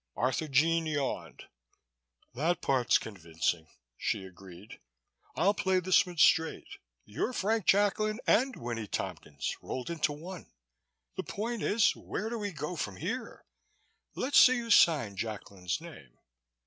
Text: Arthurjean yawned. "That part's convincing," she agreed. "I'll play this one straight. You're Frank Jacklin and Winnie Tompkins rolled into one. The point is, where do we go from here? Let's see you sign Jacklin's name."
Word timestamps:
Arthurjean 0.17 0.87
yawned. 0.87 1.43
"That 2.33 2.59
part's 2.59 2.97
convincing," 2.97 3.67
she 3.95 4.25
agreed. 4.25 4.79
"I'll 5.35 5.53
play 5.53 5.79
this 5.79 6.07
one 6.07 6.17
straight. 6.17 6.79
You're 7.05 7.33
Frank 7.33 7.67
Jacklin 7.67 8.19
and 8.25 8.55
Winnie 8.55 8.87
Tompkins 8.87 9.55
rolled 9.61 9.91
into 9.91 10.11
one. 10.11 10.49
The 11.17 11.23
point 11.23 11.61
is, 11.61 11.95
where 11.95 12.31
do 12.31 12.39
we 12.39 12.51
go 12.51 12.75
from 12.75 12.95
here? 12.95 13.45
Let's 14.15 14.39
see 14.39 14.55
you 14.57 14.71
sign 14.71 15.17
Jacklin's 15.17 15.79
name." 15.79 16.17